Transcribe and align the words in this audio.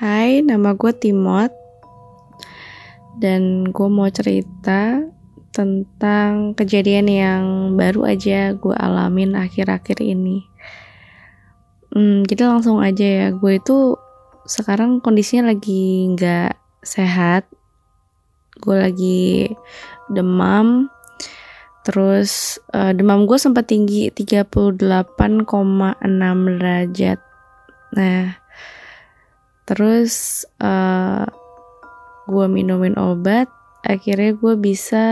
Hai, 0.00 0.40
nama 0.40 0.72
gue 0.72 0.96
Timot. 0.96 1.52
Dan 3.20 3.68
gue 3.68 3.88
mau 3.92 4.08
cerita 4.08 4.96
tentang 5.52 6.56
kejadian 6.56 7.04
yang 7.04 7.42
baru 7.76 8.16
aja 8.16 8.56
gue 8.56 8.72
alamin 8.72 9.36
akhir-akhir 9.36 10.00
ini. 10.00 10.40
Hmm, 11.92 12.24
Jadi 12.24 12.42
langsung 12.48 12.80
aja 12.80 13.04
ya, 13.04 13.28
gue 13.36 13.60
itu 13.60 14.00
sekarang 14.48 15.04
kondisinya 15.04 15.52
lagi 15.52 16.08
gak 16.16 16.56
sehat. 16.80 17.44
Gue 18.56 18.80
lagi 18.80 19.52
demam. 20.08 20.88
Terus 21.84 22.56
uh, 22.72 22.96
demam 22.96 23.28
gue 23.28 23.36
sempat 23.36 23.68
tinggi 23.68 24.08
38,6 24.08 24.48
derajat. 26.56 27.20
Nah 28.00 28.39
terus 29.70 30.42
uh, 30.58 31.22
eh, 31.22 31.26
gue 32.26 32.46
minumin 32.50 32.98
obat 32.98 33.46
akhirnya 33.86 34.34
gue 34.34 34.54
bisa 34.58 35.06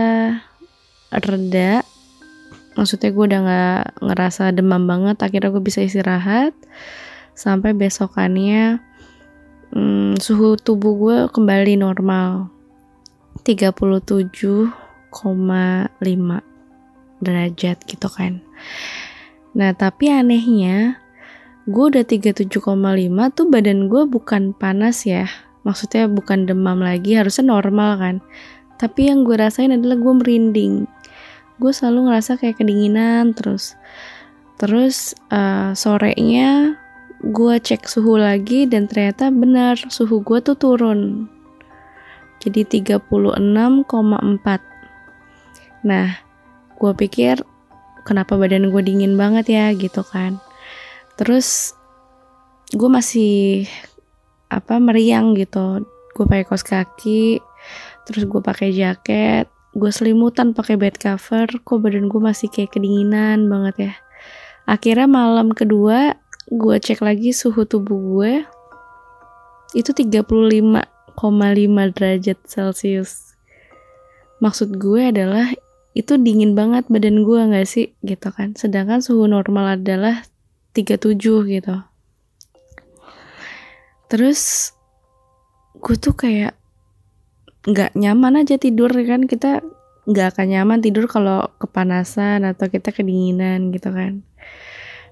reda. 1.09 1.87
Maksudnya 2.75 3.09
gue 3.11 3.23
udah 3.23 3.41
gak 3.43 3.83
ngerasa 4.03 4.51
demam 4.51 4.83
banget 4.83 5.15
akhirnya 5.23 5.55
gue 5.55 5.63
bisa 5.63 5.79
istirahat. 5.79 6.51
Sampai 7.33 7.71
besokannya 7.71 8.83
hmm, 9.71 10.19
suhu 10.19 10.59
tubuh 10.59 10.93
gue 10.99 11.17
kembali 11.31 11.79
normal. 11.79 12.51
37,5 13.47 14.75
derajat 17.23 17.77
gitu 17.87 18.07
kan. 18.11 18.43
Nah 19.55 19.71
tapi 19.73 20.11
anehnya 20.11 20.99
gue 21.69 21.85
udah 21.93 22.01
37,5 22.01 22.49
tuh 23.37 23.45
badan 23.45 23.85
gue 23.93 24.03
bukan 24.09 24.57
panas 24.57 25.05
ya. 25.05 25.29
Maksudnya 25.61 26.09
bukan 26.09 26.49
demam 26.49 26.81
lagi 26.81 27.13
harusnya 27.13 27.45
normal 27.45 28.01
kan. 28.01 28.15
Tapi 28.81 29.13
yang 29.13 29.21
gue 29.21 29.37
rasain 29.37 29.69
adalah 29.69 30.01
gue 30.01 30.13
merinding. 30.17 30.89
Gue 31.61 31.69
selalu 31.69 32.09
ngerasa 32.09 32.41
kayak 32.41 32.57
kedinginan 32.57 33.37
terus. 33.37 33.77
Terus 34.57 35.13
uh, 35.29 35.77
sorenya 35.77 36.73
gue 37.21 37.55
cek 37.61 37.85
suhu 37.85 38.17
lagi 38.17 38.65
dan 38.65 38.89
ternyata 38.89 39.29
benar 39.29 39.77
suhu 39.93 40.25
gue 40.25 40.41
tuh 40.41 40.57
turun. 40.57 41.29
Jadi 42.41 42.81
36,4 42.81 43.05
nah 45.79 46.11
gue 46.75 46.91
pikir 46.91 47.39
kenapa 48.03 48.35
badan 48.35 48.67
gue 48.67 48.81
dingin 48.83 49.15
banget 49.15 49.47
ya 49.47 49.71
gitu 49.71 50.03
kan 50.03 50.43
terus 51.19 51.75
gue 52.71 52.87
masih 52.87 53.67
apa 54.47 54.79
meriang 54.79 55.35
gitu. 55.35 55.83
Gue 56.15 56.25
pakai 56.25 56.47
kaos 56.47 56.63
kaki 56.63 57.43
terus 58.07 58.23
gue 58.23 58.41
pakai 58.41 58.71
jaket 58.71 59.51
gue 59.77 59.91
selimutan 59.93 60.57
pakai 60.57 60.81
bed 60.81 60.97
cover 60.97 61.45
kok 61.45 61.77
badan 61.77 62.09
gue 62.09 62.17
masih 62.17 62.49
kayak 62.49 62.73
kedinginan 62.73 63.45
banget 63.51 63.75
ya. 63.91 63.93
Akhirnya 64.65 65.05
malam 65.05 65.53
kedua 65.53 66.17
gue 66.49 66.75
cek 66.81 67.05
lagi 67.05 67.29
suhu 67.29 67.67
tubuh 67.69 67.99
gue 67.99 68.33
itu 69.77 69.93
35,5 69.93 70.81
derajat 71.93 72.39
celcius. 72.49 73.37
Maksud 74.41 74.81
gue 74.81 75.13
adalah 75.13 75.53
itu 75.93 76.17
dingin 76.17 76.57
banget 76.57 76.89
badan 76.89 77.21
gue 77.21 77.39
gak 77.53 77.67
sih? 77.69 77.93
Gitu 78.01 78.33
kan. 78.33 78.57
Sedangkan 78.57 79.05
suhu 79.05 79.29
normal 79.29 79.77
adalah 79.77 80.25
37 80.73 81.17
gitu. 81.49 81.75
Terus 84.09 84.73
gue 85.77 85.95
tuh 85.97 86.13
kayak 86.13 86.57
nggak 87.65 87.97
nyaman 87.97 88.45
aja 88.45 88.55
tidur 88.61 88.89
kan? 88.89 89.25
Kita 89.25 89.61
nggak 90.09 90.27
akan 90.37 90.47
nyaman 90.49 90.79
tidur 90.81 91.05
kalau 91.05 91.49
kepanasan 91.61 92.45
atau 92.45 92.69
kita 92.69 92.93
kedinginan 92.93 93.73
gitu 93.73 93.89
kan? 93.93 94.21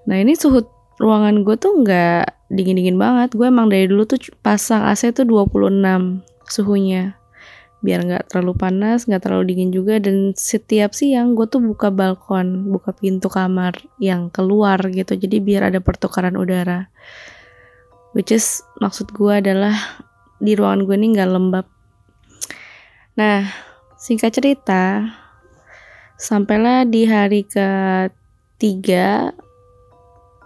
Nah 0.06 0.18
ini 0.22 0.38
suhu 0.38 0.66
ruangan 0.97 1.45
gue 1.45 1.56
tuh 1.57 1.84
nggak 1.84 2.53
dingin 2.53 2.78
dingin 2.78 2.97
banget. 2.97 3.34
Gue 3.34 3.50
emang 3.50 3.69
dari 3.69 3.89
dulu 3.89 4.06
tuh 4.06 4.22
pasang 4.45 4.85
AC 4.85 5.13
tuh 5.13 5.25
26 5.25 6.22
suhunya 6.47 7.16
biar 7.77 8.09
nggak 8.09 8.33
terlalu 8.33 8.57
panas 8.57 9.05
nggak 9.05 9.21
terlalu 9.23 9.53
dingin 9.53 9.71
juga. 9.71 10.01
Dan 10.01 10.33
setiap 10.33 10.93
siang 10.97 11.38
gue 11.38 11.45
tuh 11.47 11.61
buka 11.61 11.93
balkon 11.93 12.69
buka 12.73 12.91
pintu 12.93 13.29
kamar 13.29 13.77
yang 14.01 14.33
keluar 14.33 14.81
gitu. 14.89 15.15
Jadi 15.15 15.38
biar 15.39 15.69
ada 15.69 15.79
pertukaran 15.81 16.35
udara. 16.35 16.89
Which 18.17 18.33
is 18.33 18.65
maksud 18.81 19.13
gue 19.13 19.33
adalah 19.41 19.77
di 20.38 20.53
ruangan 20.57 20.85
gue 20.85 20.95
ini 20.97 21.07
nggak 21.17 21.29
lembab. 21.29 21.65
Nah 23.17 23.45
singkat 23.97 24.33
cerita 24.38 25.09
sampailah 26.17 26.85
di 26.85 27.05
hari 27.05 27.45
ketiga 27.45 29.33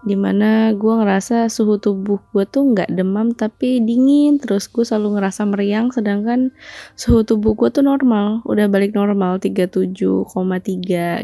di 0.02 0.18
mana 0.18 0.74
gue 0.74 0.94
ngerasa 0.98 1.46
suhu 1.46 1.78
tubuh 1.78 2.18
gue 2.34 2.46
tuh 2.50 2.74
nggak 2.74 2.90
demam 2.90 3.34
tapi 3.38 3.78
dingin. 3.82 4.42
Terus 4.42 4.66
gue 4.66 4.82
selalu 4.82 5.22
ngerasa 5.22 5.46
meriang 5.46 5.94
sedangkan 5.94 6.50
suhu 6.98 7.22
tubuh 7.22 7.54
gue 7.54 7.70
tuh 7.70 7.86
normal. 7.86 8.42
Udah 8.50 8.66
balik 8.66 8.98
normal 8.98 9.38
37,3 9.38 10.26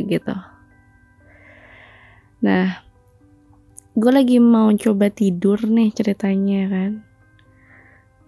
gitu. 0.05 0.35
Nah 2.45 2.67
gue 3.97 4.11
lagi 4.13 4.37
mau 4.37 4.69
coba 4.77 5.09
tidur 5.09 5.57
nih 5.65 5.89
ceritanya 5.97 6.61
kan. 6.69 6.91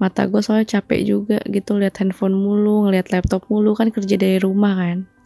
Mata 0.02 0.26
gue 0.26 0.42
soalnya 0.42 0.80
capek 0.80 1.02
juga 1.06 1.38
gitu 1.46 1.78
lihat 1.78 2.02
handphone 2.02 2.34
mulu 2.34 2.88
ngeliat 2.88 3.14
laptop 3.14 3.46
mulu 3.52 3.76
kan 3.78 3.94
kerja 3.94 4.16
dari 4.16 4.40
rumah 4.40 4.74
kan 4.74 5.19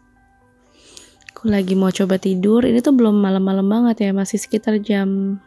aku 1.43 1.51
lagi 1.51 1.75
mau 1.75 1.91
coba 1.91 2.15
tidur 2.15 2.63
ini 2.63 2.79
tuh 2.79 2.95
belum 2.95 3.19
malam-malam 3.19 3.67
banget 3.67 4.07
ya 4.07 4.11
masih 4.15 4.39
sekitar 4.39 4.79
jam 4.79 5.43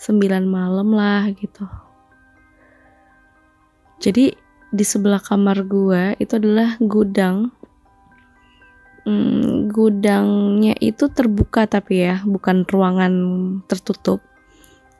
9 0.00 0.16
malam 0.48 0.88
lah 0.88 1.28
gitu. 1.36 1.68
Jadi 4.00 4.32
di 4.72 4.84
sebelah 4.88 5.20
kamar 5.20 5.68
gua 5.68 6.16
itu 6.16 6.40
adalah 6.40 6.80
gudang. 6.80 7.52
Hmm, 9.04 9.68
gudangnya 9.68 10.80
itu 10.80 11.12
terbuka 11.12 11.68
tapi 11.68 12.08
ya 12.08 12.24
bukan 12.24 12.64
ruangan 12.64 13.12
tertutup. 13.68 14.24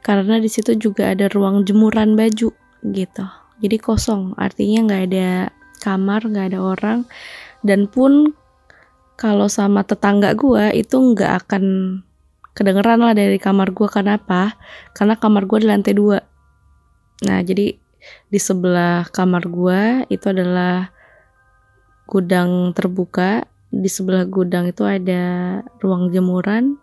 Karena 0.04 0.36
di 0.36 0.52
situ 0.52 0.76
juga 0.76 1.08
ada 1.08 1.24
ruang 1.32 1.64
jemuran 1.64 2.20
baju 2.20 2.52
gitu. 2.84 3.26
Jadi 3.64 3.76
kosong 3.80 4.36
artinya 4.36 4.92
nggak 4.92 5.02
ada 5.08 5.48
kamar 5.80 6.20
nggak 6.28 6.52
ada 6.52 6.60
orang. 6.60 7.08
Dan 7.64 7.88
pun 7.88 8.41
kalau 9.16 9.46
sama 9.46 9.84
tetangga 9.86 10.34
gue 10.34 10.72
itu 10.74 10.96
nggak 10.96 11.32
akan 11.46 11.64
kedengeran 12.52 13.00
lah 13.00 13.16
dari 13.16 13.40
kamar 13.40 13.72
gue 13.72 13.88
karena 13.88 14.20
apa? 14.20 14.56
Karena 14.92 15.16
kamar 15.16 15.48
gue 15.48 15.58
di 15.64 15.68
lantai 15.68 15.94
dua. 15.96 16.18
Nah 17.24 17.38
jadi 17.40 17.76
di 18.28 18.38
sebelah 18.40 19.08
kamar 19.08 19.48
gue 19.48 19.80
itu 20.12 20.26
adalah 20.28 20.92
gudang 22.08 22.76
terbuka. 22.76 23.48
Di 23.72 23.88
sebelah 23.88 24.28
gudang 24.28 24.68
itu 24.68 24.84
ada 24.84 25.58
ruang 25.80 26.12
jemuran. 26.12 26.76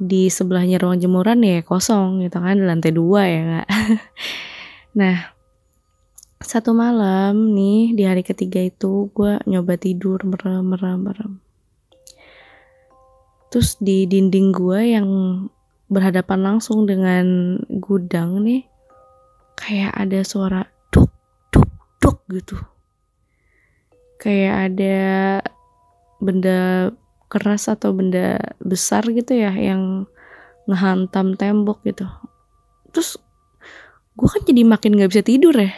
Di 0.00 0.28
sebelahnya 0.28 0.80
ruang 0.80 1.00
jemuran 1.00 1.40
ya 1.44 1.60
kosong 1.64 2.24
gitu 2.24 2.40
kan 2.40 2.56
di 2.56 2.64
lantai 2.64 2.92
dua 2.92 3.28
ya 3.28 3.40
nggak. 3.44 3.68
nah 5.00 5.35
satu 6.46 6.70
malam 6.70 7.58
nih 7.58 7.90
di 7.90 8.06
hari 8.06 8.22
ketiga 8.22 8.62
itu 8.62 9.10
gue 9.10 9.42
nyoba 9.50 9.74
tidur 9.74 10.22
merem 10.22 10.62
merem 10.62 10.98
merem. 11.02 11.32
Terus 13.50 13.74
di 13.82 14.06
dinding 14.06 14.54
gue 14.54 14.94
yang 14.94 15.08
berhadapan 15.90 16.46
langsung 16.46 16.86
dengan 16.86 17.58
gudang 17.82 18.46
nih 18.46 18.62
kayak 19.58 19.90
ada 19.90 20.22
suara 20.22 20.62
duk 20.94 21.10
duk 21.50 21.66
duk 21.98 22.18
gitu. 22.30 22.54
Kayak 24.22 24.70
ada 24.70 24.98
benda 26.22 26.94
keras 27.26 27.66
atau 27.66 27.90
benda 27.90 28.38
besar 28.62 29.02
gitu 29.10 29.34
ya 29.34 29.50
yang 29.50 30.06
ngehantam 30.70 31.34
tembok 31.34 31.82
gitu. 31.82 32.06
Terus 32.94 33.18
gue 34.14 34.28
kan 34.30 34.46
jadi 34.46 34.62
makin 34.62 34.94
gak 34.94 35.10
bisa 35.10 35.26
tidur 35.26 35.58
ya 35.58 35.74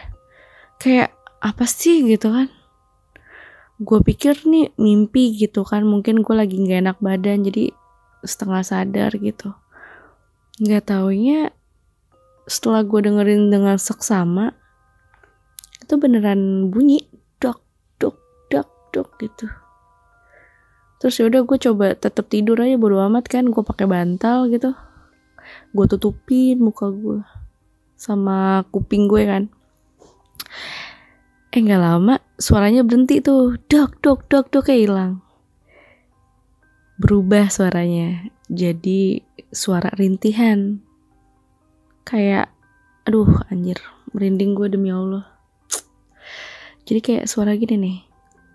kayak 0.79 1.11
apa 1.43 1.67
sih? 1.67 2.07
gitu 2.07 2.31
kan. 2.31 2.49
Gue 3.79 4.03
pikir 4.03 4.43
nih 4.43 4.75
mimpi 4.75 5.39
gitu 5.39 5.63
kan 5.63 5.87
mungkin 5.87 6.27
gue 6.27 6.35
lagi 6.35 6.59
nggak 6.59 6.83
enak 6.83 6.99
badan 6.99 7.47
jadi 7.47 7.71
setengah 8.27 8.63
sadar 8.67 9.15
gitu. 9.19 9.55
Nggak 10.59 10.91
taunya 10.91 11.55
setelah 12.51 12.83
gue 12.83 13.01
dengerin 13.07 13.55
dengan 13.55 13.77
seksama 13.79 14.57
itu 15.79 15.95
beneran 15.95 16.73
bunyi 16.75 17.07
dok 17.39 17.63
dok 18.03 18.19
dok 18.51 18.69
dok 18.91 19.09
gitu. 19.23 19.47
Terus 20.99 21.15
yaudah 21.23 21.47
gue 21.47 21.59
coba 21.71 21.95
tetap 21.95 22.27
tidur 22.27 22.59
aja 22.59 22.75
bodo 22.75 22.99
amat 23.07 23.31
kan 23.31 23.47
gue 23.47 23.63
pakai 23.63 23.87
bantal 23.87 24.51
gitu. 24.51 24.75
Gue 25.71 25.87
tutupin 25.87 26.59
muka 26.59 26.91
gue 26.91 27.23
sama 27.95 28.67
kuping 28.75 29.07
gue 29.07 29.23
kan 29.23 29.47
eh 31.49 31.61
nggak 31.65 31.81
lama 31.81 32.21
suaranya 32.39 32.87
berhenti 32.87 33.19
tuh. 33.25 33.59
Dok 33.67 33.99
dok 34.05 34.31
dok 34.31 34.47
dok 34.53 34.65
kayak 34.69 34.89
hilang. 34.89 35.13
Berubah 36.99 37.51
suaranya 37.51 38.31
jadi 38.47 39.23
suara 39.51 39.91
rintihan. 39.97 40.79
Kayak 42.05 42.53
aduh 43.09 43.43
anjir. 43.49 43.81
Merinding 44.15 44.57
gue 44.57 44.69
demi 44.73 44.89
Allah. 44.93 45.25
Jadi 46.89 47.01
kayak 47.05 47.29
suara 47.29 47.53
gini 47.57 47.77
nih. 47.77 47.99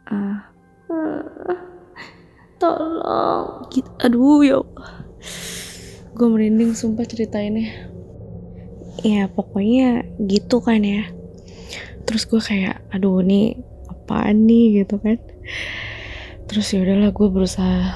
Uh, 0.09 0.39
tolong. 2.57 3.69
Gitu 3.69 3.89
aduh 4.01 4.41
ya 4.41 4.57
gue 6.13 6.27
merinding 6.29 6.77
sumpah 6.77 7.09
ceritainnya. 7.09 7.89
Ya 9.01 9.25
pokoknya 9.25 10.05
gitu 10.21 10.61
kan 10.61 10.85
ya 10.85 11.09
terus 12.03 12.27
gue 12.27 12.41
kayak 12.41 12.83
aduh 12.91 13.23
ini 13.23 13.57
apaan 13.89 14.43
nih? 14.47 14.83
Gitu 14.83 14.99
kan. 14.99 15.17
Terus 16.47 16.67
ya 16.75 16.83
udahlah 16.83 17.09
gue 17.15 17.27
berusaha 17.31 17.95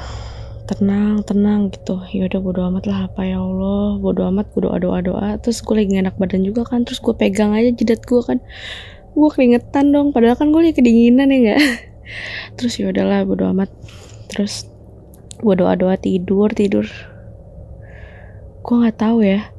tenang 0.67 1.23
tenang 1.23 1.71
gitu. 1.71 1.99
Ya 2.15 2.27
udah 2.31 2.39
bodo 2.39 2.61
amat 2.71 2.83
lah 2.87 2.99
apa 3.11 3.27
ya 3.27 3.43
Allah. 3.43 3.99
Bodo 3.99 4.23
amat 4.31 4.51
gue 4.55 4.61
doa 4.67 4.77
doa 4.79 4.99
doa 5.03 5.29
terus 5.39 5.59
gue 5.63 5.75
lagi 5.75 5.93
enak 5.99 6.15
badan 6.15 6.47
juga 6.47 6.63
kan. 6.63 6.87
Terus 6.87 7.03
gue 7.03 7.13
pegang 7.13 7.51
aja 7.51 7.71
jidat 7.71 8.03
gue 8.07 8.21
kan. 8.23 8.39
Gue 9.17 9.29
keringetan 9.33 9.91
dong 9.91 10.15
padahal 10.15 10.39
kan 10.39 10.53
gue 10.53 10.61
lagi 10.61 10.75
kedinginan 10.77 11.33
ya 11.33 11.37
enggak 11.41 11.61
terus 12.61 12.77
ya 12.77 12.91
udahlah 12.91 13.27
bodo 13.27 13.49
amat. 13.51 13.69
Terus 14.31 14.67
gue 15.37 15.55
doa 15.55 15.75
doa 15.75 15.95
tidur 15.99 16.51
tidur. 16.55 16.87
Gue 18.63 18.75
nggak 18.83 18.97
tahu 18.99 19.23
ya 19.23 19.53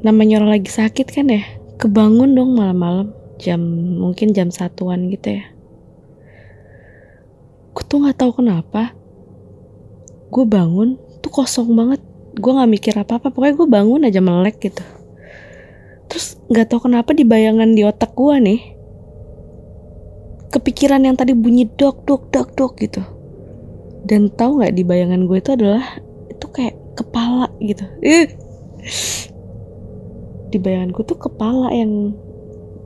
namanya 0.00 0.40
orang 0.40 0.56
lagi 0.56 0.72
sakit 0.72 1.12
kan 1.12 1.28
ya 1.28 1.44
kebangun 1.80 2.36
dong 2.36 2.52
malam-malam 2.52 3.16
jam 3.40 3.56
mungkin 3.96 4.36
jam 4.36 4.52
satuan 4.52 5.08
gitu 5.08 5.40
ya. 5.40 5.48
Gue 7.72 7.84
tuh 7.88 8.04
nggak 8.04 8.20
tahu 8.20 8.44
kenapa 8.44 8.92
gue 10.28 10.44
bangun 10.44 11.00
tuh 11.24 11.32
kosong 11.32 11.72
banget. 11.72 12.04
Gue 12.36 12.52
nggak 12.52 12.70
mikir 12.70 12.94
apa 13.00 13.16
apa 13.16 13.32
pokoknya 13.32 13.56
gue 13.56 13.68
bangun 13.72 14.04
aja 14.04 14.20
melek 14.20 14.60
gitu. 14.60 14.84
Terus 16.12 16.36
nggak 16.52 16.68
tahu 16.68 16.92
kenapa 16.92 17.16
di 17.16 17.24
bayangan 17.24 17.72
di 17.72 17.80
otak 17.88 18.12
gue 18.12 18.36
nih 18.36 18.60
kepikiran 20.52 21.00
yang 21.00 21.16
tadi 21.16 21.32
bunyi 21.32 21.64
dok 21.64 22.04
dok 22.04 22.28
dok 22.28 22.52
dok 22.52 22.72
gitu. 22.76 23.00
Dan 24.04 24.28
tahu 24.28 24.60
nggak 24.60 24.76
di 24.76 24.84
bayangan 24.84 25.24
gue 25.24 25.38
itu 25.40 25.50
adalah 25.56 25.96
itu 26.28 26.46
kayak 26.52 26.76
kepala 26.92 27.48
gitu 27.64 27.88
di 30.50 30.58
bayanganku 30.58 31.06
tuh 31.06 31.16
kepala 31.16 31.70
yang 31.70 32.12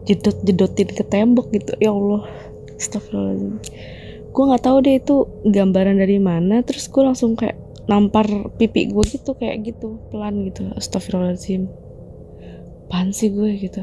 jedot-jedotin 0.05 0.93
ke 0.93 1.03
tembok 1.09 1.49
gitu. 1.51 1.73
Ya 1.81 1.91
Allah. 1.91 2.29
Astagfirullahaladzim. 2.77 3.57
Gue 4.35 4.45
nggak 4.51 4.65
tahu 4.67 4.77
deh 4.85 4.95
itu 4.99 5.17
gambaran 5.47 5.97
dari 5.97 6.19
mana 6.19 6.61
terus 6.67 6.91
gue 6.91 7.03
langsung 7.07 7.39
kayak 7.39 7.57
nampar 7.87 8.27
pipi 8.57 8.91
gue 8.91 9.05
gitu 9.07 9.33
kayak 9.39 9.65
gitu 9.65 10.03
pelan 10.13 10.45
gitu. 10.45 10.69
Astagfirullahaladzim. 10.77 11.71
Pan 12.91 13.15
sih 13.17 13.33
gue 13.33 13.51
gitu? 13.57 13.83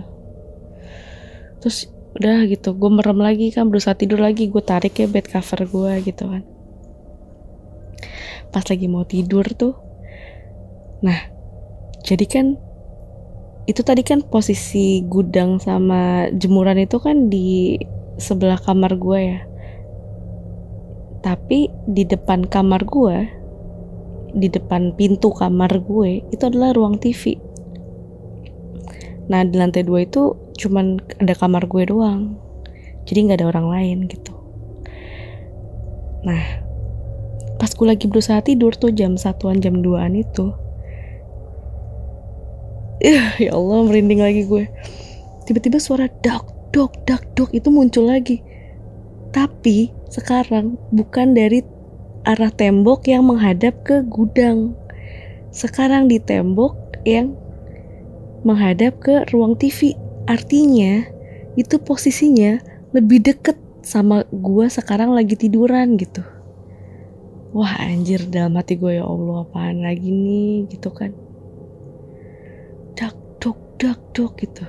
Terus 1.63 1.89
udah 2.12 2.44
gitu 2.51 2.75
gue 2.75 2.92
merem 2.92 3.24
lagi 3.24 3.56
kan 3.56 3.72
berusaha 3.72 3.95
tidur 3.95 4.19
lagi 4.19 4.51
gue 4.51 4.60
tarik 4.60 5.00
ya 5.00 5.07
bed 5.07 5.31
cover 5.31 5.63
gue 5.63 5.92
gitu 6.06 6.28
kan. 6.28 6.44
Pas 8.51 8.68
lagi 8.68 8.86
mau 8.92 9.07
tidur 9.07 9.48
tuh. 9.56 9.80
Nah 11.01 11.31
jadi 12.04 12.25
kan 12.28 12.48
itu 13.71 13.81
tadi 13.88 14.03
kan 14.03 14.19
posisi 14.19 15.00
gudang 15.07 15.63
sama 15.63 16.27
jemuran 16.35 16.75
itu 16.83 17.00
kan 17.00 17.31
di 17.31 17.79
sebelah 18.19 18.59
kamar 18.59 19.00
gue 19.00 19.19
ya. 19.23 19.39
Tapi 21.23 21.71
di 21.88 22.03
depan 22.03 22.44
kamar 22.51 22.83
gue 22.83 23.18
di 24.31 24.47
depan 24.47 24.95
pintu 24.95 25.31
kamar 25.31 25.79
gue 25.83 26.23
itu 26.31 26.44
adalah 26.47 26.71
ruang 26.71 26.95
TV 26.95 27.35
nah 29.31 29.47
di 29.47 29.56
lantai 29.56 29.88
dua 29.88 30.03
itu 30.03 30.35
cuman 30.59 31.00
ada 31.23 31.31
kamar 31.31 31.63
gue 31.71 31.88
doang. 31.88 32.35
Jadi 33.07 33.18
nggak 33.25 33.39
ada 33.41 33.47
orang 33.50 33.68
lain 33.71 33.97
gitu. 34.12 34.35
Nah 36.27 36.44
pas 37.56 37.71
gue 37.71 37.88
lagi 37.88 38.09
berusaha 38.09 38.44
tidur 38.44 38.75
tuh 38.75 38.91
jam 38.91 39.15
satuan 39.15 39.62
jam 39.63 39.79
duaan 39.85 40.18
itu 40.18 40.51
ya 43.01 43.57
Allah 43.57 43.81
merinding 43.81 44.21
lagi 44.21 44.45
gue. 44.45 44.69
Tiba-tiba 45.50 45.81
suara 45.81 46.06
dak 46.21 46.45
dok 46.69 47.01
dak 47.09 47.25
dok 47.33 47.50
itu 47.50 47.74
muncul 47.74 48.06
lagi. 48.06 48.45
Tapi 49.33 49.89
sekarang 50.13 50.77
bukan 50.94 51.33
dari 51.33 51.65
arah 52.21 52.53
tembok 52.53 53.09
yang 53.09 53.25
menghadap 53.25 53.81
ke 53.81 54.06
gudang. 54.06 54.77
Sekarang 55.50 56.06
di 56.06 56.21
tembok 56.21 56.77
yang 57.01 57.33
menghadap 58.45 59.01
ke 59.01 59.25
ruang 59.33 59.57
TV 59.57 59.97
artinya 60.30 61.01
itu 61.57 61.81
posisinya 61.81 62.62
lebih 62.94 63.25
deket 63.25 63.57
sama 63.81 64.30
gue 64.30 64.69
sekarang 64.69 65.18
lagi 65.18 65.33
tiduran 65.33 65.97
gitu. 65.97 66.21
Wah 67.51 67.81
anjir 67.81 68.30
dalam 68.30 68.56
hati 68.62 68.77
gue 68.77 69.01
ya 69.01 69.04
Allah 69.04 69.44
apaan 69.44 69.83
lagi 69.83 70.13
nih 70.13 70.71
gitu 70.71 70.94
kan 70.94 71.31
dak 73.81 73.98
dok 74.13 74.38
gitu. 74.38 74.62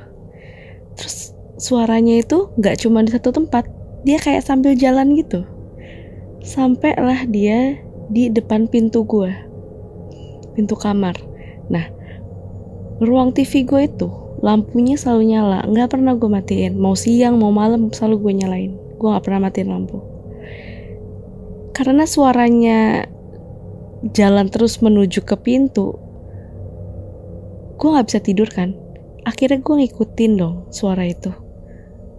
Terus 0.97 1.37
suaranya 1.61 2.25
itu 2.25 2.49
nggak 2.57 2.81
cuma 2.81 3.05
di 3.05 3.13
satu 3.13 3.29
tempat 3.29 3.69
dia 4.09 4.17
kayak 4.17 4.41
sambil 4.41 4.73
jalan 4.73 5.13
gitu. 5.13 5.45
Sampailah 6.41 7.29
dia 7.29 7.77
di 8.09 8.33
depan 8.33 8.67
pintu 8.67 9.05
gue 9.05 9.31
pintu 10.57 10.75
kamar. 10.75 11.15
Nah 11.69 11.93
ruang 13.05 13.37
TV 13.37 13.69
gue 13.69 13.85
itu 13.85 14.09
lampunya 14.41 14.97
selalu 14.97 15.37
nyala 15.37 15.69
nggak 15.69 15.93
pernah 15.93 16.17
gue 16.17 16.31
matiin. 16.33 16.81
Mau 16.81 16.97
siang 16.97 17.37
mau 17.37 17.53
malam 17.53 17.93
selalu 17.93 18.17
gue 18.25 18.33
nyalain. 18.41 18.73
Gue 18.97 19.13
nggak 19.13 19.25
pernah 19.29 19.53
matiin 19.53 19.69
lampu. 19.69 20.01
Karena 21.77 22.09
suaranya 22.09 23.07
jalan 24.11 24.51
terus 24.51 24.83
menuju 24.83 25.23
ke 25.23 25.39
pintu 25.39 25.95
gue 27.79 27.89
nggak 27.91 28.07
bisa 28.11 28.21
tidur 28.23 28.51
kan 28.51 28.75
akhirnya 29.23 29.63
gue 29.63 29.75
ngikutin 29.87 30.33
dong 30.39 30.57
suara 30.75 31.07
itu. 31.07 31.31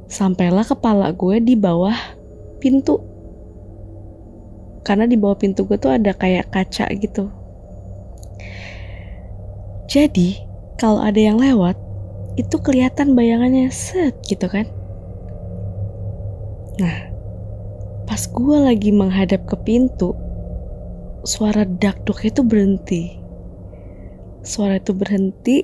Sampailah 0.07 0.67
kepala 0.67 1.09
gue 1.11 1.39
di 1.41 1.55
bawah 1.57 1.95
pintu. 2.59 3.01
Karena 4.83 5.07
di 5.07 5.15
bawah 5.15 5.39
pintu 5.39 5.63
gue 5.63 5.79
tuh 5.79 5.95
ada 5.95 6.11
kayak 6.11 6.51
kaca 6.51 6.87
gitu. 6.95 7.31
Jadi 9.87 10.41
kalau 10.79 11.03
ada 11.03 11.19
yang 11.19 11.39
lewat 11.39 11.77
itu 12.35 12.57
kelihatan 12.59 13.13
bayangannya 13.13 13.69
set 13.69 14.17
gitu 14.25 14.49
kan? 14.49 14.65
Nah 16.81 17.13
pas 18.03 18.19
gue 18.29 18.57
lagi 18.59 18.91
menghadap 18.91 19.47
ke 19.47 19.55
pintu 19.63 20.13
suara 21.23 21.63
dak 21.63 22.03
dok 22.03 22.19
itu 22.27 22.43
berhenti. 22.43 23.03
Suara 24.43 24.75
itu 24.75 24.91
berhenti 24.91 25.63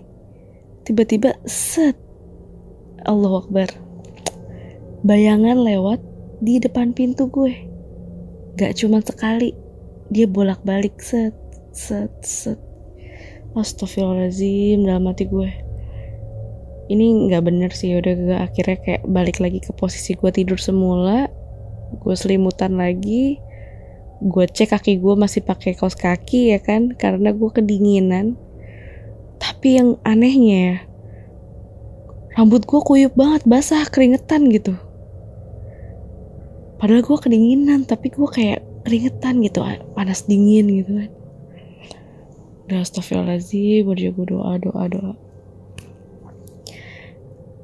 tiba-tiba 0.90 1.38
set. 1.46 1.94
Allah 3.06 3.46
Akbar. 3.46 3.70
Bayangan 5.06 5.62
lewat 5.62 6.02
di 6.42 6.58
depan 6.58 6.98
pintu 6.98 7.30
gue. 7.30 7.54
Gak 8.58 8.82
cuma 8.82 8.98
sekali 9.06 9.54
dia 10.10 10.26
bolak-balik 10.26 10.98
set 10.98 11.38
set 11.70 12.10
set. 12.26 12.58
Astagfirullahaladzim 13.54 14.82
dalam 14.82 15.06
hati 15.06 15.30
gue. 15.30 15.50
Ini 16.90 17.30
nggak 17.30 17.44
bener 17.46 17.70
sih 17.70 17.94
udah 17.94 18.14
gak 18.26 18.42
akhirnya 18.50 18.78
kayak 18.82 19.04
balik 19.06 19.38
lagi 19.38 19.62
ke 19.62 19.70
posisi 19.78 20.18
gue 20.18 20.34
tidur 20.34 20.58
semula. 20.58 21.30
Gue 22.02 22.18
selimutan 22.18 22.82
lagi. 22.82 23.38
Gue 24.26 24.50
cek 24.50 24.74
kaki 24.74 24.98
gue 24.98 25.14
masih 25.14 25.46
pakai 25.46 25.78
kaos 25.78 25.94
kaki 25.94 26.50
ya 26.50 26.60
kan 26.60 26.98
karena 26.98 27.30
gue 27.30 27.50
kedinginan 27.54 28.49
tapi 29.40 29.80
yang 29.80 29.96
anehnya 30.04 30.58
ya, 30.60 30.78
rambut 32.36 32.68
gue 32.68 32.80
kuyup 32.84 33.16
banget, 33.16 33.48
basah, 33.48 33.88
keringetan 33.88 34.52
gitu. 34.52 34.76
Padahal 36.80 37.04
gue 37.04 37.18
kedinginan, 37.20 37.84
tapi 37.84 38.08
gue 38.12 38.28
kayak 38.28 38.64
keringetan 38.88 39.44
gitu, 39.44 39.60
panas 39.96 40.24
dingin 40.28 40.68
gitu 40.72 40.92
kan. 40.96 41.12
Udah 42.70 42.80
astagfirullahaladzim, 42.86 43.84
gue 43.84 43.96
juga 43.98 44.22
doa, 44.30 44.56
doa, 44.62 44.84
doa. 44.88 45.14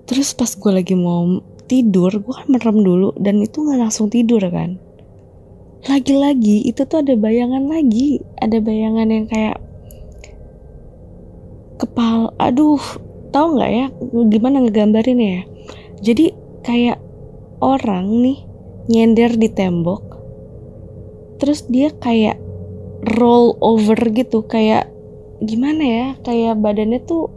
Terus 0.05 0.36
pas 0.36 0.51
gue 0.51 0.72
lagi 0.72 0.96
mau 1.00 1.39
tidur, 1.65 2.12
gue 2.12 2.34
kan 2.34 2.48
merem 2.51 2.84
dulu, 2.84 3.15
dan 3.15 3.39
itu 3.39 3.63
gak 3.63 3.79
langsung 3.79 4.12
tidur 4.12 4.44
kan. 4.51 4.77
Lagi-lagi 5.86 6.65
itu 6.65 6.82
tuh 6.84 7.05
ada 7.05 7.13
bayangan 7.13 7.70
lagi, 7.70 8.22
ada 8.41 8.58
bayangan 8.58 9.08
yang 9.10 9.25
kayak 9.29 9.62
kepala 11.75 12.32
aduh 12.41 12.82
tahu 13.29 13.60
nggak 13.60 13.72
ya 13.72 13.86
gimana 14.32 14.63
ngegambarin 14.63 15.20
ya? 15.20 15.41
Jadi 16.00 16.32
kayak 16.65 17.00
orang 17.62 18.22
nih 18.22 18.39
nyender 18.86 19.34
di 19.38 19.50
tembok 19.50 20.15
terus 21.41 21.65
dia 21.67 21.91
kayak 21.91 22.39
roll 23.17 23.58
over 23.60 23.98
gitu 24.13 24.46
kayak 24.46 24.89
gimana 25.44 25.84
ya 25.84 26.08
kayak 26.24 26.58
badannya 26.62 27.03
tuh 27.03 27.27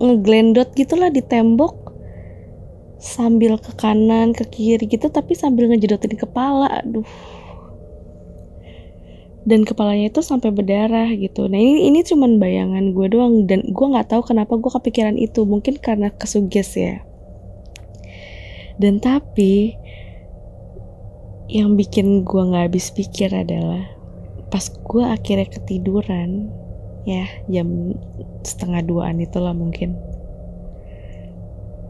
ngeglendot 0.00 0.72
gitulah 0.72 1.12
di 1.12 1.20
tembok 1.20 1.92
sambil 3.00 3.60
ke 3.60 3.72
kanan 3.76 4.32
ke 4.32 4.48
kiri 4.48 4.88
gitu 4.88 5.12
tapi 5.12 5.36
sambil 5.36 5.68
ngejedotin 5.68 6.16
kepala 6.16 6.68
aduh 6.80 7.04
dan 9.48 9.64
kepalanya 9.64 10.12
itu 10.12 10.20
sampai 10.20 10.52
berdarah 10.52 11.08
gitu. 11.16 11.48
Nah 11.48 11.56
ini 11.56 11.88
ini 11.88 12.04
cuman 12.04 12.36
bayangan 12.36 12.92
gue 12.92 13.06
doang 13.08 13.48
dan 13.48 13.64
gue 13.64 13.86
nggak 13.88 14.12
tahu 14.12 14.22
kenapa 14.24 14.60
gue 14.60 14.68
kepikiran 14.68 15.16
itu. 15.16 15.48
Mungkin 15.48 15.80
karena 15.80 16.12
kesuges 16.12 16.76
ya. 16.76 17.00
Dan 18.76 19.00
tapi 19.00 19.76
yang 21.48 21.74
bikin 21.74 22.22
gue 22.24 22.42
nggak 22.52 22.72
habis 22.72 22.92
pikir 22.92 23.32
adalah 23.32 23.88
pas 24.52 24.68
gue 24.68 25.04
akhirnya 25.04 25.48
ketiduran 25.48 26.52
ya 27.08 27.24
jam 27.48 27.96
setengah 28.44 28.84
duaan 28.84 29.24
itulah 29.24 29.56
mungkin. 29.56 29.96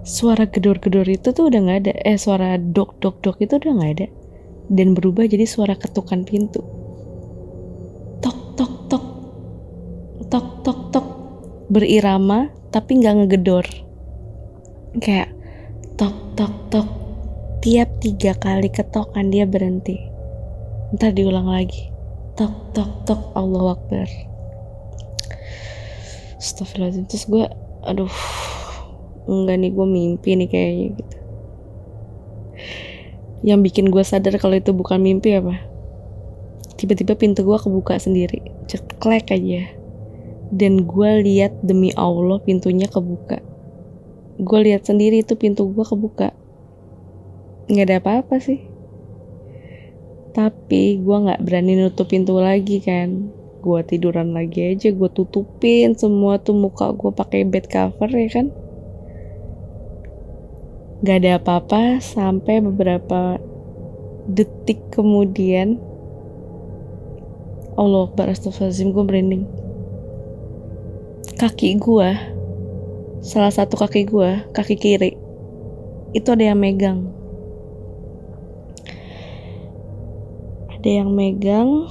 Suara 0.07 0.49
gedor-gedor 0.49 1.05
itu 1.11 1.35
tuh 1.35 1.51
udah 1.51 1.61
nggak 1.67 1.79
ada. 1.83 1.93
Eh 2.07 2.15
suara 2.15 2.55
dok 2.57 3.03
dok 3.03 3.19
dok 3.27 3.43
itu 3.43 3.59
udah 3.59 3.73
nggak 3.75 3.93
ada. 3.99 4.09
Dan 4.71 4.95
berubah 4.95 5.27
jadi 5.27 5.51
suara 5.51 5.75
ketukan 5.75 6.23
pintu 6.23 6.80
tok 10.31 10.63
tok 10.63 10.95
tok 10.95 11.07
berirama 11.75 12.55
tapi 12.71 13.03
nggak 13.03 13.15
ngegedor. 13.19 13.67
Kayak 15.03 15.35
tok 15.99 16.39
tok 16.39 16.55
tok 16.71 16.89
tiap 17.67 17.91
tiga 17.99 18.39
kali 18.39 18.71
ketokan 18.71 19.35
dia 19.35 19.43
berhenti. 19.43 19.99
Ntar 20.95 21.19
diulang 21.19 21.51
lagi. 21.51 21.91
Tok 22.39 22.71
tok 22.71 22.91
tok 23.11 23.35
Allah 23.35 23.75
Akbar. 23.75 24.07
Astagfirullahaladzim 26.39 27.11
terus 27.11 27.27
gue 27.27 27.45
aduh 27.83 28.15
enggak 29.27 29.57
nih 29.67 29.71
gue 29.75 29.87
mimpi 29.91 30.31
nih 30.39 30.47
kayaknya 30.47 30.87
gitu. 30.95 31.17
Yang 33.51 33.61
bikin 33.67 33.87
gue 33.91 34.05
sadar 34.07 34.39
kalau 34.39 34.55
itu 34.55 34.71
bukan 34.71 35.03
mimpi 35.03 35.35
apa? 35.35 35.59
Tiba-tiba 36.79 37.19
pintu 37.19 37.43
gue 37.43 37.59
kebuka 37.59 37.99
sendiri. 37.99 38.47
Ceklek 38.71 39.35
aja 39.35 39.80
dan 40.51 40.83
gue 40.83 41.11
lihat 41.23 41.63
demi 41.63 41.95
Allah 41.95 42.43
pintunya 42.43 42.91
kebuka. 42.91 43.39
Gue 44.43 44.59
lihat 44.67 44.87
sendiri 44.91 45.23
itu 45.23 45.39
pintu 45.39 45.71
gue 45.71 45.87
kebuka. 45.87 46.35
Nggak 47.71 47.87
ada 47.87 47.97
apa-apa 48.03 48.37
sih. 48.43 48.67
Tapi 50.35 50.99
gue 50.99 51.17
nggak 51.27 51.43
berani 51.47 51.79
nutup 51.79 52.11
pintu 52.11 52.39
lagi 52.43 52.83
kan. 52.83 53.31
Gue 53.63 53.85
tiduran 53.87 54.35
lagi 54.35 54.75
aja 54.75 54.91
gue 54.91 55.11
tutupin 55.13 55.95
semua 55.95 56.41
tuh 56.43 56.57
muka 56.57 56.91
gue 56.97 57.15
pakai 57.15 57.47
bed 57.47 57.71
cover 57.71 58.11
ya 58.11 58.29
kan. 58.33 58.47
Nggak 61.01 61.17
ada 61.23 61.31
apa-apa 61.39 61.83
sampai 62.03 62.59
beberapa 62.59 63.39
detik 64.27 64.91
kemudian 64.91 65.79
Allah 67.79 68.11
Akbar 68.11 68.29
Astagfirullahaladzim 68.29 68.93
gue 68.93 69.05
merinding 69.05 69.45
kaki 71.41 71.81
gue 71.81 72.11
salah 73.21 73.53
satu 73.53 73.77
kaki 73.77 74.09
gue 74.09 74.31
kaki 74.53 74.77
kiri 74.77 75.17
itu 76.11 76.29
ada 76.35 76.43
yang 76.43 76.59
megang. 76.59 77.07
Ada 80.75 80.91
yang 81.03 81.11
megang 81.15 81.87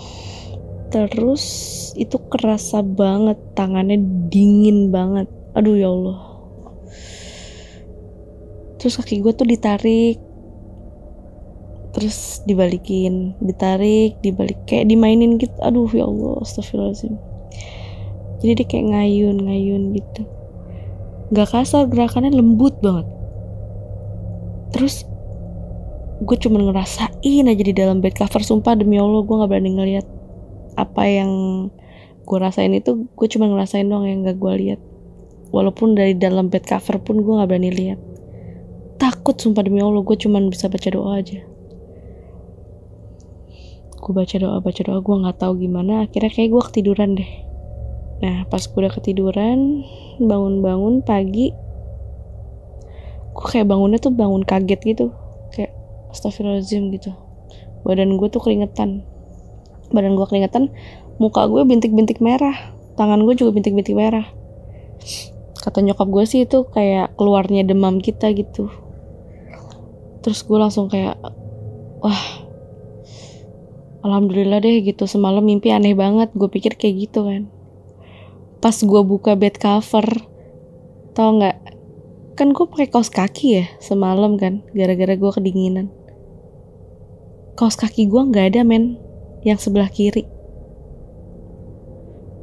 terus 0.90 1.46
itu 1.94 2.18
kerasa 2.28 2.82
banget 2.82 3.38
tangannya 3.56 4.02
dingin 4.28 4.90
banget. 4.90 5.30
Aduh 5.56 5.78
ya 5.78 5.88
Allah. 5.88 6.20
Terus 8.80 9.00
kaki 9.00 9.24
gue 9.24 9.34
tuh 9.36 9.48
ditarik 9.48 10.20
terus 11.90 12.46
dibalikin 12.46 13.34
ditarik 13.42 14.22
dibalik 14.22 14.60
kayak 14.68 14.90
dimainin 14.90 15.40
gitu. 15.40 15.56
Aduh 15.64 15.88
ya 15.96 16.06
Allah 16.10 16.44
astagfirullahaladzim 16.44 17.29
jadi 18.40 18.64
dia 18.64 18.66
kayak 18.68 18.86
ngayun 18.96 19.38
ngayun 19.44 19.84
gitu. 19.96 20.24
Nggak 21.30 21.48
kasar 21.52 21.92
gerakannya 21.92 22.32
lembut 22.32 22.80
banget. 22.80 23.08
Terus 24.72 25.04
gue 26.20 26.38
cuma 26.40 26.64
ngerasain 26.64 27.46
aja 27.48 27.64
di 27.64 27.76
dalam 27.76 28.00
bed 28.00 28.16
cover 28.16 28.44
sumpah 28.44 28.80
demi 28.80 29.00
Allah 29.00 29.24
gue 29.24 29.36
nggak 29.36 29.52
berani 29.52 29.72
ngeliat 29.76 30.08
apa 30.80 31.04
yang 31.04 31.32
gue 32.24 32.38
rasain 32.40 32.72
itu. 32.72 33.12
Gue 33.12 33.28
cuma 33.28 33.52
ngerasain 33.52 33.84
doang 33.84 34.08
yang 34.08 34.24
gak 34.24 34.40
gue 34.40 34.54
lihat. 34.56 34.80
Walaupun 35.52 36.00
dari 36.00 36.16
dalam 36.16 36.48
bed 36.48 36.64
cover 36.64 37.04
pun 37.04 37.20
gue 37.20 37.34
nggak 37.36 37.50
berani 37.50 37.72
lihat. 37.76 38.00
Takut 38.96 39.36
sumpah 39.36 39.68
demi 39.68 39.84
Allah 39.84 40.00
gue 40.00 40.16
cuma 40.16 40.40
bisa 40.48 40.72
baca 40.72 40.88
doa 40.88 41.20
aja. 41.20 41.44
Gue 44.00 44.14
baca 44.16 44.36
doa 44.40 44.64
baca 44.64 44.82
doa 44.88 45.00
gue 45.04 45.16
nggak 45.28 45.38
tahu 45.44 45.60
gimana. 45.60 46.08
Akhirnya 46.08 46.32
kayak 46.32 46.50
gue 46.56 46.62
ketiduran 46.72 47.20
deh 47.20 47.49
nah 48.20 48.44
pas 48.52 48.60
gue 48.60 48.76
udah 48.76 48.92
ketiduran 48.92 49.88
bangun-bangun 50.20 51.00
pagi 51.08 51.56
gue 53.40 53.48
kayak 53.56 53.72
bangunnya 53.72 54.04
tuh 54.04 54.12
bangun 54.12 54.44
kaget 54.44 54.80
gitu. 54.84 55.16
Kayak 55.56 55.72
astagfirullahaladzim 56.12 56.92
gitu. 56.92 57.16
Badan 57.88 58.20
gue 58.20 58.28
tuh 58.28 58.44
keringetan. 58.44 59.08
Badan 59.96 60.20
gue 60.20 60.28
keringetan 60.28 60.76
muka 61.24 61.48
gue 61.48 61.64
bintik-bintik 61.64 62.24
merah 62.24 62.76
tangan 63.00 63.24
gue 63.24 63.32
juga 63.40 63.56
bintik-bintik 63.56 63.96
merah. 63.96 64.28
Kata 65.60 65.80
nyokap 65.80 66.08
gue 66.12 66.24
sih 66.28 66.44
itu 66.44 66.68
kayak 66.68 67.16
keluarnya 67.16 67.64
demam 67.64 68.04
kita 68.04 68.28
gitu. 68.36 68.68
Terus 70.20 70.44
gue 70.44 70.60
langsung 70.60 70.92
kayak 70.92 71.16
wah 72.04 72.24
alhamdulillah 74.04 74.60
deh 74.60 74.84
gitu. 74.84 75.08
Semalam 75.08 75.48
mimpi 75.48 75.72
aneh 75.72 75.96
banget 75.96 76.36
gue 76.36 76.52
pikir 76.52 76.76
kayak 76.76 77.08
gitu 77.08 77.24
kan 77.24 77.48
pas 78.60 78.76
gue 78.76 79.02
buka 79.08 79.40
bed 79.40 79.56
cover 79.56 80.08
tau 81.16 81.40
nggak? 81.40 81.58
Kan 82.36 82.56
gue 82.56 82.66
pakai 82.68 82.88
kaos 82.88 83.12
kaki 83.12 83.48
ya 83.60 83.66
semalam 83.84 84.40
kan 84.40 84.64
gara-gara 84.72 85.16
gue 85.16 85.32
kedinginan. 85.32 85.88
Kaos 87.60 87.76
kaki 87.76 88.08
gue 88.08 88.22
nggak 88.32 88.56
ada 88.56 88.62
men 88.64 89.00
yang 89.44 89.60
sebelah 89.60 89.92
kiri. 89.92 90.28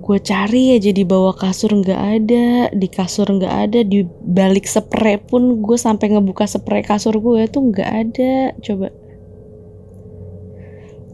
Gue 0.00 0.23
cari 0.23 0.78
aja 0.78 0.94
di 0.94 1.02
bawah 1.02 1.35
kasur 1.35 1.73
nggak 1.82 2.00
ada 2.00 2.70
di 2.70 2.87
kasur 2.87 3.26
nggak 3.26 3.54
ada 3.68 3.80
di 3.82 4.06
balik 4.23 4.68
spray 4.68 5.18
pun 5.18 5.64
gue 5.64 5.75
sampai 5.75 6.14
ngebuka 6.14 6.46
spray 6.46 6.85
kasur 6.85 7.16
gue 7.18 7.49
tuh 7.50 7.73
nggak 7.73 7.90
ada 7.90 8.54
coba. 8.62 8.88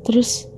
Terus 0.02 0.51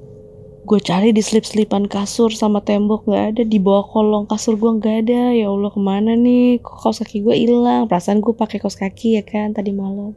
gue 0.64 0.80
cari 0.80 1.12
di 1.12 1.20
slip-slipan 1.20 1.84
kasur 1.92 2.32
sama 2.32 2.64
tembok 2.64 3.04
nggak 3.04 3.24
ada 3.36 3.42
di 3.44 3.60
bawah 3.60 3.84
kolong 3.84 4.24
kasur 4.24 4.56
gue 4.56 4.80
nggak 4.80 4.96
ada. 5.04 5.36
Ya 5.36 5.52
allah 5.52 5.68
ke 5.68 5.76
mana 5.76 6.16
nih? 6.16 6.64
Kok 6.64 6.88
kaos 6.88 7.04
kaki 7.04 7.20
gue 7.20 7.36
hilang? 7.36 7.84
Perasaan 7.84 8.24
gue 8.24 8.32
pakai 8.32 8.64
kaos 8.64 8.80
kaki 8.80 9.20
ya 9.20 9.22
kan 9.28 9.52
tadi 9.52 9.76
malam. 9.76 10.16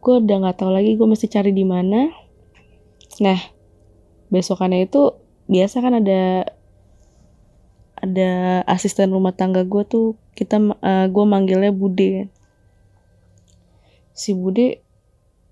Gue 0.00 0.24
udah 0.24 0.36
nggak 0.40 0.56
tahu 0.56 0.72
lagi 0.72 0.96
gue 0.96 1.04
mesti 1.04 1.28
cari 1.28 1.52
di 1.52 1.68
mana. 1.68 2.08
Nah 3.20 3.40
besokannya 4.32 4.88
itu 4.88 5.12
biasa 5.44 5.84
kan 5.84 6.00
ada 6.00 6.48
ada 8.00 8.30
asisten 8.64 9.12
rumah 9.12 9.36
tangga 9.36 9.68
gue 9.68 9.84
tuh 9.84 10.16
kita 10.32 10.56
uh, 10.80 11.06
gue 11.12 11.24
manggilnya 11.28 11.76
Bude. 11.76 12.32
Si 14.16 14.32
Bude 14.32 14.80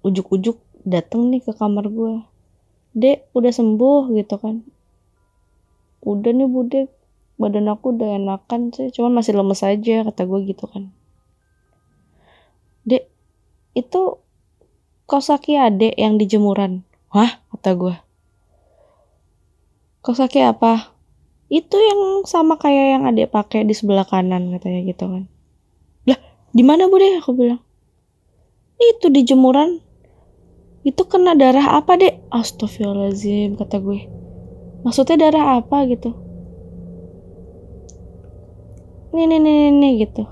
ujuk-ujuk 0.00 0.71
dateng 0.82 1.30
nih 1.30 1.42
ke 1.42 1.52
kamar 1.54 1.86
gue 1.88 2.22
dek 2.92 3.32
udah 3.32 3.52
sembuh 3.52 4.12
gitu 4.16 4.36
kan. 4.36 4.60
Udah 6.02 6.30
nih 6.34 6.48
bude 6.50 6.80
badan 7.40 7.72
aku 7.72 7.96
udah 7.96 8.20
enakan 8.20 8.74
sih. 8.74 8.92
Cuman 8.92 9.16
masih 9.16 9.38
lemes 9.38 9.64
aja 9.64 10.04
kata 10.04 10.22
gue 10.28 10.40
gitu 10.50 10.64
kan. 10.68 10.92
Dek 12.84 13.08
itu 13.72 14.20
kosaki 15.08 15.56
adek 15.56 15.96
yang 15.96 16.20
di 16.20 16.28
jemuran? 16.28 16.84
Wah 17.12 17.40
kata 17.54 17.70
gue 17.76 17.94
kosaki 20.02 20.42
apa? 20.42 20.92
Itu 21.48 21.78
yang 21.78 22.26
sama 22.26 22.58
kayak 22.58 22.86
yang 22.98 23.02
adek 23.08 23.30
pakai 23.30 23.62
di 23.64 23.72
sebelah 23.72 24.04
kanan 24.04 24.50
katanya 24.52 24.82
gitu 24.84 25.04
kan. 25.08 25.24
Lah 26.10 26.18
di 26.50 26.62
mana 26.66 26.90
bude 26.90 27.22
aku 27.22 27.32
bilang. 27.32 27.62
Itu 28.82 29.14
di 29.14 29.22
jemuran 29.22 29.78
itu 30.82 31.02
kena 31.06 31.38
darah 31.38 31.78
apa 31.78 31.94
dek? 31.94 32.26
Astagfirullahaladzim 32.34 33.54
kata 33.54 33.78
gue. 33.78 34.02
Maksudnya 34.82 35.30
darah 35.30 35.62
apa 35.62 35.86
gitu? 35.86 36.10
Nih 39.14 39.30
nih 39.30 39.38
nih 39.38 39.54
nih, 39.54 39.70
nih 39.78 39.92
gitu. 40.02 40.26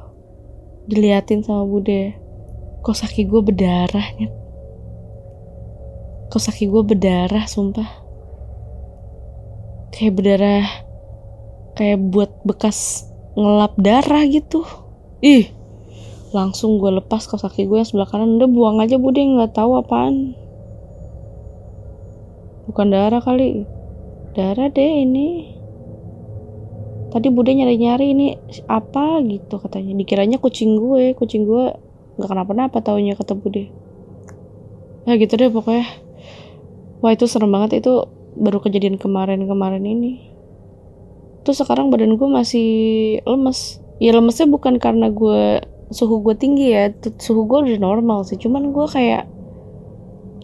Diliatin 0.90 1.46
sama 1.46 1.62
bude. 1.62 2.18
Kok 2.82 2.96
kaki 2.98 3.30
gue 3.30 3.40
berdarah 3.46 4.06
nyet? 4.18 4.32
Kok 6.34 6.42
kaki 6.42 6.66
gue 6.66 6.82
berdarah 6.82 7.46
sumpah? 7.46 7.90
Kayak 9.94 10.12
berdarah 10.18 10.66
kayak 11.78 11.98
buat 12.10 12.42
bekas 12.42 13.06
ngelap 13.38 13.78
darah 13.78 14.26
gitu. 14.26 14.66
Ih 15.22 15.46
langsung 16.30 16.78
gue 16.78 16.90
lepas 16.94 17.26
kos 17.26 17.42
kaki 17.42 17.70
gue 17.70 17.78
yang 17.78 17.86
sebelah 17.86 18.10
kanan. 18.10 18.34
Udah 18.42 18.50
buang 18.50 18.82
aja 18.82 18.98
bude 18.98 19.22
nggak 19.22 19.54
tahu 19.54 19.78
apaan 19.78 20.39
bukan 22.70 22.94
darah 22.94 23.18
kali. 23.18 23.66
Darah 24.38 24.70
deh 24.70 25.02
ini. 25.02 25.58
Tadi 27.10 27.26
bude 27.34 27.50
nyari-nyari 27.50 28.14
ini 28.14 28.26
apa 28.70 29.18
gitu 29.26 29.58
katanya. 29.58 29.98
Dikiranya 29.98 30.38
kucing 30.38 30.78
gue. 30.78 31.18
Kucing 31.18 31.42
gue 31.42 31.74
nggak 32.14 32.30
kenapa-napa 32.30 32.78
taunya 32.78 33.18
kata 33.18 33.34
bude. 33.34 33.74
Ya 35.04 35.18
gitu 35.18 35.34
deh 35.34 35.50
pokoknya. 35.50 35.90
Wah 37.02 37.10
itu 37.10 37.26
serem 37.26 37.50
banget. 37.50 37.82
Itu 37.82 38.06
baru 38.38 38.62
kejadian 38.62 38.94
kemarin-kemarin 39.02 39.82
ini. 39.82 40.30
Terus 41.42 41.58
sekarang 41.58 41.90
badan 41.90 42.14
gue 42.14 42.28
masih 42.30 42.70
lemes. 43.26 43.82
Ya 43.98 44.14
lemesnya 44.14 44.46
bukan 44.46 44.78
karena 44.78 45.10
gue 45.10 45.66
suhu 45.90 46.22
gue 46.22 46.38
tinggi 46.38 46.70
ya. 46.70 46.94
Suhu 47.18 47.50
gue 47.50 47.58
udah 47.66 47.82
normal 47.82 48.22
sih. 48.22 48.38
Cuman 48.38 48.70
gue 48.70 48.86
kayak 48.86 49.26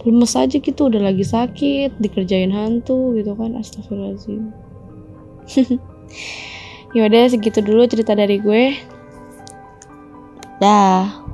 lemes 0.05 0.35
aja 0.37 0.59
gitu 0.59 0.93
udah 0.93 1.01
lagi 1.01 1.25
sakit 1.25 1.97
dikerjain 2.03 2.53
hantu 2.53 3.17
gitu 3.17 3.33
kan 3.39 3.57
astagfirullahaladzim 3.57 4.53
Yaudah 6.97 7.29
segitu 7.29 7.61
dulu 7.61 7.85
cerita 7.85 8.17
dari 8.17 8.41
gue. 8.41 8.73
Dah. 10.57 11.29